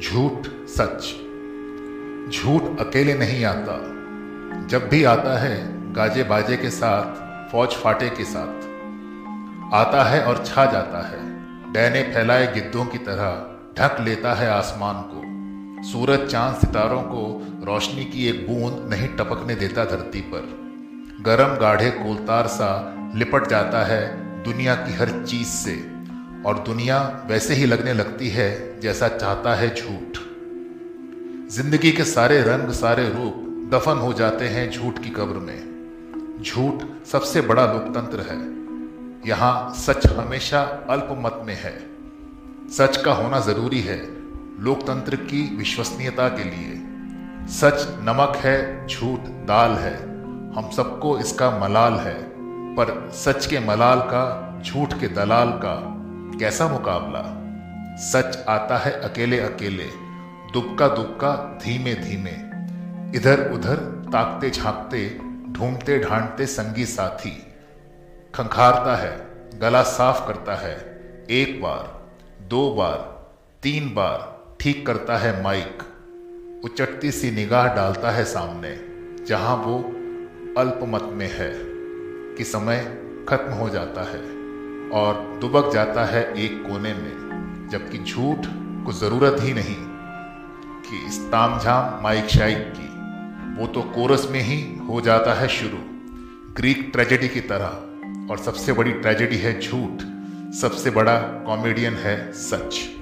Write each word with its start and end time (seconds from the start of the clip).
झूठ 0.00 0.46
सच। 0.68 1.14
झूठ 2.34 2.62
अकेले 2.62 3.14
नहीं 3.14 3.44
आता। 3.44 3.98
जब 4.66 4.88
भी 4.88 5.04
आता 5.04 5.38
है 5.38 5.78
गाजे 5.92 6.22
बाजे 6.22 6.56
के 6.56 6.70
साथ 6.70 7.28
फौज 7.52 7.68
फाटे 7.68 8.08
के 8.08 8.24
साथ। 8.24 8.68
आता 9.74 10.04
है 10.04 10.24
और 10.24 10.44
छा 10.46 10.64
जाता 10.64 11.08
है। 11.08 11.18
डैने 11.72 12.02
फैलाए 12.02 12.54
गिद्धों 12.54 12.84
की 12.86 12.98
तरह 12.98 13.54
ढक 13.78 13.96
लेता 14.00 14.34
है 14.34 14.50
आसमान 14.50 14.94
को। 15.06 15.22
सूरज 15.88 16.30
चाँद 16.30 16.56
सितारों 16.56 17.02
को 17.02 17.46
रोशनी 17.64 18.04
की 18.04 18.28
एक 18.28 18.46
बूंद 18.48 18.90
नहीं 18.90 19.08
टपकने 19.08 19.54
देता 19.54 19.84
धरती 19.84 20.20
पर। 20.20 20.68
गरम 21.20 21.56
गाढ़े 21.56 21.90
कोलतार 21.90 22.46
सा 22.46 22.94
लिपट 23.14 23.46
जाता 23.46 23.86
है 23.86 24.28
दुनिया 24.42 24.74
की 24.74 24.94
हर 24.94 25.24
चीज़ 25.24 25.48
से। 25.48 25.97
और 26.46 26.58
दुनिया 26.58 27.26
वैसे 27.26 27.54
ही 27.54 27.66
लगने 27.66 27.92
लगती 27.92 28.28
है 28.28 28.80
जैसा 28.80 29.08
चाहता 29.08 29.54
है 29.54 29.74
झूठ। 29.74 30.18
ज़िंदगी 31.52 31.92
के 31.92 32.04
सारे 32.04 32.40
रंग, 32.42 32.70
सारे 32.70 33.08
रूप 33.08 33.44
दफन 33.72 33.98
हो 33.98 34.12
जाते 34.12 34.48
हैं 34.48 34.70
झूठ 34.70 34.98
की 34.98 35.10
कब्र 35.10 35.38
में। 35.38 35.68
झूठ 36.42 37.06
सबसे 37.06 37.40
बड़ा 37.40 37.72
लोकतंत्र 37.72 38.20
है। 38.20 38.58
यहाँ 39.28 39.74
सच 39.74 40.06
हमेशा 40.06 40.60
अल्पमत 40.90 41.42
में 41.46 41.54
है। 41.54 41.90
सच 42.70 42.96
का 42.96 43.12
होना 43.12 43.40
ज़रूरी 43.40 43.80
है 43.80 43.98
लोकतंत्र 44.60 45.16
की 45.16 45.56
विश्वसनीयता 45.56 46.28
के 46.28 46.44
लिए। 46.44 46.82
सच 47.48 47.86
नमक 47.88 48.36
है, 48.36 48.86
झूठ 48.86 49.20
दाल 49.20 49.70
है। 49.70 49.96
हम 50.52 50.70
सबको 50.76 51.18
इसका 51.18 51.50
मलाल 51.58 51.92
है। 51.92 52.28
पर 52.76 53.10
सच 53.12 53.46
के 53.46 53.60
मलाल 53.60 53.98
का, 53.98 54.62
झूठ 54.66 55.00
के 55.00 55.08
दलाल 55.08 55.50
का 55.50 55.97
कैसा 56.38 56.68
मुकाबला? 56.68 57.22
सच 57.96 58.44
आता 58.48 58.78
है 58.78 58.92
अकेले 58.92 59.40
अकेले 59.40 59.86
दुबका 60.52 60.88
दुबका 60.88 61.58
धीमे 61.64 61.94
धीमे 61.94 62.32
इधर 63.18 63.52
उधर 63.52 63.76
ताकते 64.12 64.50
झांकते 64.50 65.18
ढूंढते 65.52 65.98
ढांढते 65.98 66.46
संगी 66.46 66.86
साथी। 66.86 67.52
खंखारता 68.34 68.96
है, 68.96 69.26
गला 69.58 69.82
साफ़ 69.82 70.28
करता 70.28 70.54
है, 70.54 70.76
एक 71.30 71.62
बार, 71.62 72.08
दो 72.48 72.70
बार, 72.70 73.28
तीन 73.62 73.94
बार 73.94 74.46
ठीक 74.60 74.86
करता 74.86 75.16
है 75.16 75.42
माइक। 75.42 75.78
उचटती 76.64 77.10
सी 77.10 77.30
निगाह 77.30 77.74
डालता 77.74 78.10
है 78.10 78.24
सामने, 78.24 78.78
जहाँ 79.24 79.56
वो 79.56 79.78
अल्पमत 80.58 81.04
में 81.04 81.30
है, 81.32 81.52
कि 82.34 82.44
समय 82.44 82.98
खत्म 83.28 83.52
हो 83.52 83.68
जाता 83.68 84.02
है। 84.02 84.37
और 84.92 85.38
दुबक 85.40 85.72
जाता 85.72 86.04
है 86.04 86.34
एक 86.36 86.62
कोने 86.62 86.94
में, 86.94 87.68
जबकि 87.70 87.98
झूठ 87.98 88.38
को 88.86 88.92
ज़रूरत 88.92 89.36
ही 89.40 89.52
नहीं 89.52 89.76
कि 90.82 91.06
इस 91.06 91.18
तामझाम 91.20 92.02
माइक 92.02 92.26
शाइक 92.26 92.72
की। 92.76 92.88
वो 93.60 93.66
तो 93.66 93.82
कोरस 93.82 94.28
में 94.30 94.40
ही 94.40 94.78
हो 94.78 95.00
जाता 95.00 95.34
है 95.34 95.48
शुरू। 95.48 95.78
ग्रीक 96.54 96.90
ट्रेजेडी 96.92 97.28
की 97.28 97.40
तरह, 97.40 97.84
और 98.30 98.38
सबसे 98.38 98.72
बड़ी 98.72 98.92
ट्रेजेडी 98.92 99.36
है 99.36 99.60
झूठ। 99.60 100.02
सबसे 100.54 100.90
बड़ा 100.90 101.18
कॉमेडियन 101.18 101.94
है 101.94 102.32
सच। 102.32 102.97